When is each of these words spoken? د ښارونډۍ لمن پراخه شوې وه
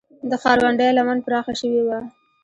د 0.29 0.31
ښارونډۍ 0.41 0.89
لمن 0.97 1.17
پراخه 1.25 1.53
شوې 1.61 1.81
وه 1.87 1.99